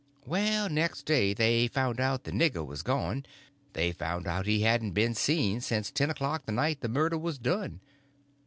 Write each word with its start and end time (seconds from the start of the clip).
Well, 0.25 0.67
next 0.67 1.03
day 1.05 1.35
they 1.35 1.67
found 1.67 1.99
out 1.99 2.23
the 2.23 2.31
nigger 2.31 2.65
was 2.65 2.81
gone; 2.81 3.23
they 3.73 3.91
found 3.91 4.25
out 4.25 4.47
he 4.47 4.61
hadn't 4.61 4.93
ben 4.93 5.13
seen 5.13 5.61
sence 5.61 5.91
ten 5.91 6.09
o'clock 6.09 6.47
the 6.47 6.51
night 6.51 6.81
the 6.81 6.89
murder 6.89 7.19
was 7.19 7.37
done. 7.37 7.81